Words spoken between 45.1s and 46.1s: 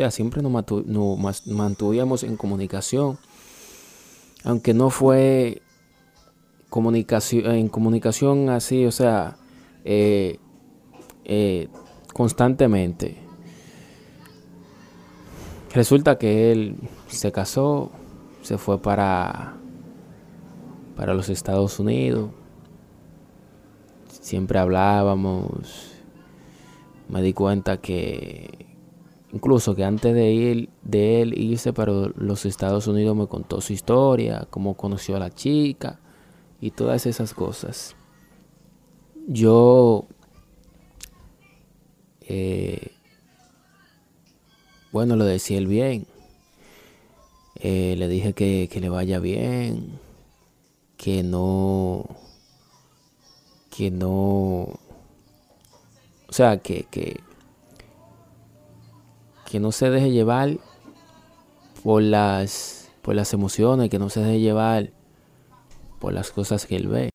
lo decía él bien.